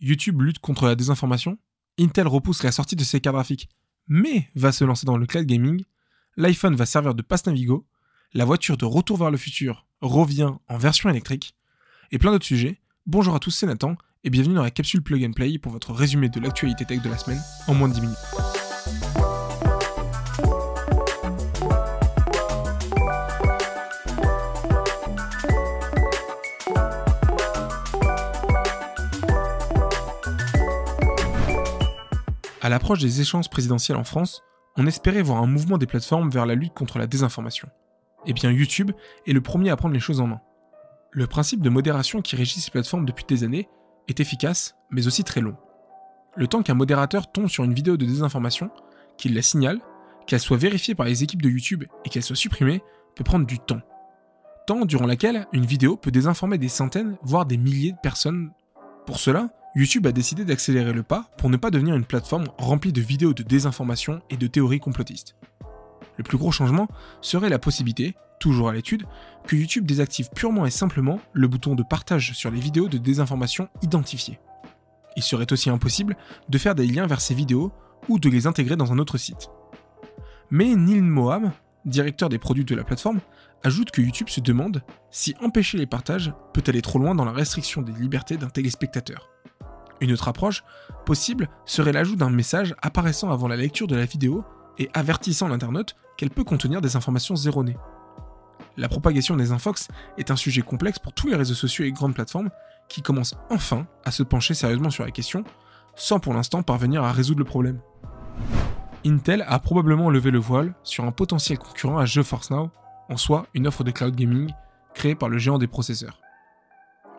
[0.00, 1.58] YouTube lutte contre la désinformation,
[1.98, 3.68] Intel repousse la sortie de ses cartes graphiques,
[4.06, 5.84] mais va se lancer dans le cloud gaming,
[6.36, 7.86] l'iPhone va servir de passe Navigo,
[8.34, 11.54] la voiture de retour vers le futur revient en version électrique,
[12.12, 12.80] et plein d'autres sujets.
[13.06, 15.92] Bonjour à tous, c'est Nathan, et bienvenue dans la capsule Plug and Play pour votre
[15.92, 19.27] résumé de l'actualité tech de la semaine en moins de 10 minutes.
[32.68, 34.42] À l'approche des échéances présidentielles en France,
[34.76, 37.70] on espérait voir un mouvement des plateformes vers la lutte contre la désinformation.
[38.26, 38.90] Eh bien YouTube
[39.26, 40.42] est le premier à prendre les choses en main.
[41.10, 43.70] Le principe de modération qui régit ces plateformes depuis des années
[44.06, 45.56] est efficace, mais aussi très long.
[46.36, 48.68] Le temps qu'un modérateur tombe sur une vidéo de désinformation,
[49.16, 49.80] qu'il la signale,
[50.26, 52.82] qu'elle soit vérifiée par les équipes de YouTube et qu'elle soit supprimée,
[53.16, 53.80] peut prendre du temps.
[54.66, 58.50] Temps durant lequel une vidéo peut désinformer des centaines, voire des milliers de personnes.
[59.06, 62.92] Pour cela, YouTube a décidé d'accélérer le pas pour ne pas devenir une plateforme remplie
[62.92, 65.36] de vidéos de désinformation et de théories complotistes.
[66.16, 66.88] Le plus gros changement
[67.20, 69.04] serait la possibilité, toujours à l'étude,
[69.46, 73.68] que YouTube désactive purement et simplement le bouton de partage sur les vidéos de désinformation
[73.80, 74.40] identifiées.
[75.14, 76.16] Il serait aussi impossible
[76.48, 77.70] de faire des liens vers ces vidéos
[78.08, 79.48] ou de les intégrer dans un autre site.
[80.50, 81.52] Mais Neil Moham,
[81.84, 83.20] directeur des produits de la plateforme,
[83.62, 87.30] ajoute que YouTube se demande si empêcher les partages peut aller trop loin dans la
[87.30, 89.28] restriction des libertés d'un téléspectateur.
[90.00, 90.64] Une autre approche
[91.04, 94.44] possible serait l'ajout d'un message apparaissant avant la lecture de la vidéo
[94.78, 97.76] et avertissant l'internaute qu'elle peut contenir des informations erronées.
[98.76, 99.88] La propagation des infox
[100.18, 102.50] est un sujet complexe pour tous les réseaux sociaux et grandes plateformes
[102.88, 105.42] qui commencent enfin à se pencher sérieusement sur la question,
[105.96, 107.80] sans pour l'instant parvenir à résoudre le problème.
[109.04, 112.70] Intel a probablement levé le voile sur un potentiel concurrent à GeForce Now,
[113.08, 114.52] en soi une offre de cloud gaming
[114.94, 116.20] créée par le géant des processeurs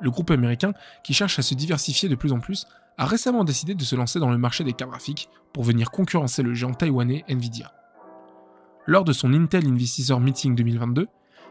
[0.00, 2.66] le groupe américain, qui cherche à se diversifier de plus en plus,
[2.98, 6.42] a récemment décidé de se lancer dans le marché des cartes graphiques pour venir concurrencer
[6.42, 7.72] le géant taïwanais Nvidia.
[8.86, 11.08] Lors de son Intel Investisseur Meeting 2022,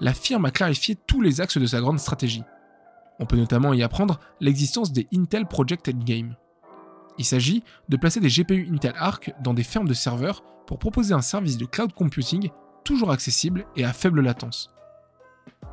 [0.00, 2.44] la firme a clarifié tous les axes de sa grande stratégie.
[3.18, 6.36] On peut notamment y apprendre l'existence des Intel Project Endgame.
[7.16, 11.14] Il s'agit de placer des GPU Intel Arc dans des fermes de serveurs pour proposer
[11.14, 12.50] un service de cloud computing
[12.84, 14.70] toujours accessible et à faible latence.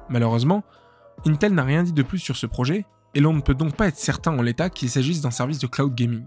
[0.09, 0.63] Malheureusement,
[1.26, 3.88] Intel n'a rien dit de plus sur ce projet, et l'on ne peut donc pas
[3.88, 6.26] être certain en l'état qu'il s'agisse d'un service de cloud gaming.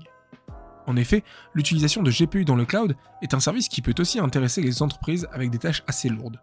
[0.86, 1.24] En effet,
[1.54, 5.26] l'utilisation de GPU dans le cloud est un service qui peut aussi intéresser les entreprises
[5.32, 6.40] avec des tâches assez lourdes.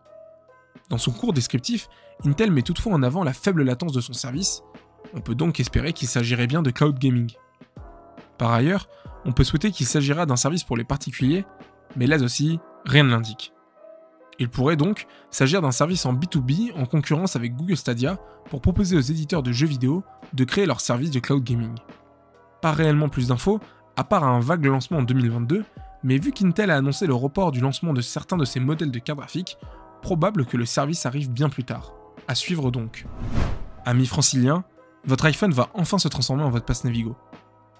[0.89, 1.87] Dans son cours descriptif,
[2.25, 4.63] Intel met toutefois en avant la faible latence de son service,
[5.13, 7.31] on peut donc espérer qu'il s'agirait bien de cloud gaming.
[8.37, 8.87] Par ailleurs,
[9.25, 11.45] on peut souhaiter qu'il s'agira d'un service pour les particuliers,
[11.95, 13.53] mais là aussi, rien ne l'indique.
[14.41, 18.17] Il pourrait donc s'agir d'un service en B2B en concurrence avec Google Stadia
[18.49, 20.03] pour proposer aux éditeurs de jeux vidéo
[20.33, 21.75] de créer leur service de cloud gaming.
[22.59, 23.59] Pas réellement plus d'infos,
[23.95, 25.63] à part un vague lancement en 2022,
[26.01, 28.97] mais vu qu'Intel a annoncé le report du lancement de certains de ses modèles de
[28.97, 29.59] cartes graphiques,
[30.01, 31.93] probable que le service arrive bien plus tard.
[32.27, 33.05] À suivre donc.
[33.85, 34.63] Amis franciliens,
[35.05, 37.15] votre iPhone va enfin se transformer en votre passe Navigo.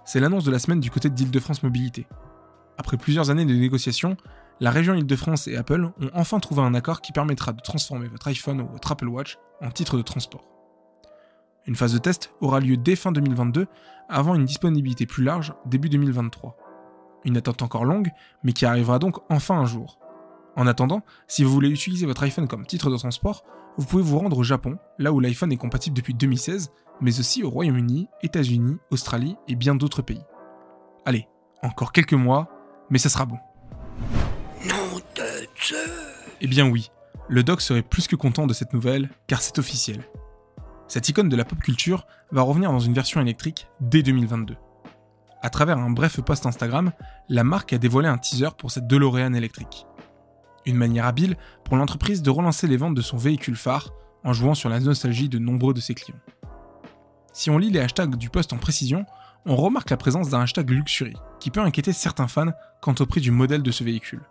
[0.06, 2.06] C'est l'annonce de la semaine du côté d'Île-de-France Mobilité.
[2.78, 4.16] Après plusieurs années de négociations,
[4.62, 8.28] la région Île-de-France et Apple ont enfin trouvé un accord qui permettra de transformer votre
[8.28, 10.46] iPhone ou votre Apple Watch en titre de transport.
[11.66, 13.66] Une phase de test aura lieu dès fin 2022,
[14.08, 16.58] avant une disponibilité plus large début 2023.
[17.26, 18.12] Une attente encore longue,
[18.44, 19.98] mais qui arrivera donc enfin un jour.
[20.56, 23.44] En attendant, si vous voulez utiliser votre iPhone comme titre de transport,
[23.78, 27.44] vous pouvez vous rendre au Japon, là où l'iPhone est compatible depuis 2016, mais aussi
[27.44, 30.22] au Royaume-Uni, États-Unis, Australie et bien d'autres pays.
[31.06, 31.28] Allez,
[31.64, 32.48] encore quelques mois,
[32.92, 33.38] mais ça sera bon.
[36.42, 36.92] Eh bien oui,
[37.30, 40.04] le doc serait plus que content de cette nouvelle, car c'est officiel.
[40.88, 44.56] Cette icône de la pop culture va revenir dans une version électrique dès 2022.
[45.42, 46.92] À travers un bref post Instagram,
[47.30, 49.88] la marque a dévoilé un teaser pour cette DeLorean électrique.
[50.66, 53.92] Une manière habile pour l'entreprise de relancer les ventes de son véhicule phare
[54.24, 56.20] en jouant sur la nostalgie de nombreux de ses clients.
[57.34, 59.06] Si on lit les hashtags du post en précision,
[59.46, 63.22] on remarque la présence d'un hashtag luxury, qui peut inquiéter certains fans quant au prix
[63.22, 64.22] du modèle de ce véhicule.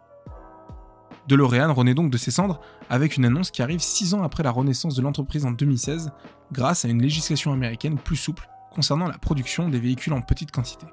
[1.31, 4.50] DeLorean renaît donc de ses cendres avec une annonce qui arrive 6 ans après la
[4.50, 6.11] renaissance de l'entreprise en 2016
[6.50, 10.87] grâce à une législation américaine plus souple concernant la production des véhicules en petite quantité.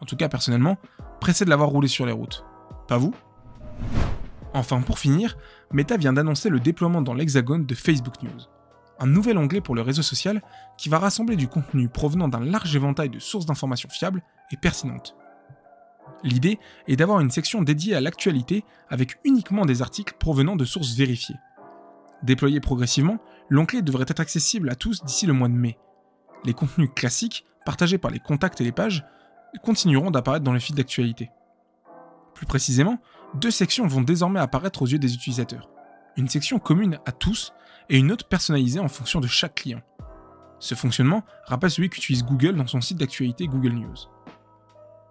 [0.00, 0.78] En tout cas personnellement,
[1.20, 2.42] pressé de l'avoir roulé sur les routes.
[2.88, 3.14] Pas vous?
[4.54, 5.36] Enfin pour finir,
[5.72, 8.48] Meta vient d'annoncer le déploiement dans l'Hexagone de Facebook News,
[8.98, 10.42] un nouvel onglet pour le réseau social
[10.78, 14.22] qui va rassembler du contenu provenant d'un large éventail de sources d'informations fiables
[14.52, 15.16] et pertinentes.
[16.22, 20.94] L'idée est d'avoir une section dédiée à l'actualité avec uniquement des articles provenant de sources
[20.94, 21.36] vérifiées.
[22.22, 23.18] Déployé progressivement,
[23.48, 25.78] l'onglet devrait être accessible à tous d'ici le mois de mai.
[26.44, 29.04] Les contenus classiques partagés par les contacts et les pages,
[29.62, 31.30] continueront d'apparaître dans le feed d'actualité.
[32.34, 32.98] Plus précisément,
[33.34, 35.68] deux sections vont désormais apparaître aux yeux des utilisateurs.
[36.16, 37.52] Une section commune à tous
[37.88, 39.82] et une autre personnalisée en fonction de chaque client.
[40.58, 43.96] Ce fonctionnement rappelle celui qu'utilise Google dans son site d'actualité Google News.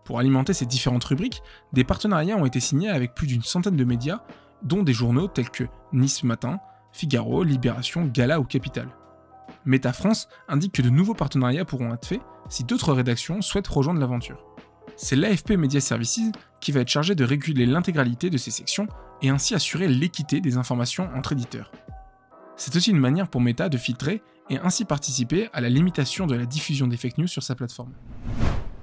[0.10, 3.84] Pour alimenter ces différentes rubriques, des partenariats ont été signés avec plus d'une centaine de
[3.84, 4.24] médias,
[4.64, 6.60] dont des journaux tels que Nice Matin,
[6.92, 8.90] Figaro, Libération, Gala ou Capital.
[9.66, 14.00] Meta France indique que de nouveaux partenariats pourront être faits si d'autres rédactions souhaitent rejoindre
[14.00, 14.44] l'aventure.
[14.96, 18.88] C'est l'AFP Media Services qui va être chargé de réguler l'intégralité de ces sections
[19.22, 21.72] et ainsi assurer l'équité des informations entre éditeurs.
[22.56, 26.34] C'est aussi une manière pour Meta de filtrer et ainsi participer à la limitation de
[26.34, 27.94] la diffusion des fake news sur sa plateforme.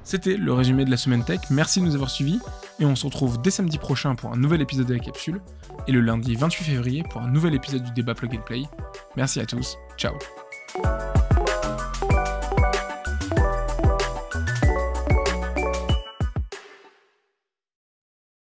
[0.06, 2.38] C'était le résumé de la semaine tech, merci de nous avoir suivis.
[2.78, 5.40] Et on se retrouve dès samedi prochain pour un nouvel épisode de la capsule.
[5.88, 8.62] Et le lundi 28 février pour un nouvel épisode du débat Plug and Play.
[9.16, 10.14] Merci à tous, ciao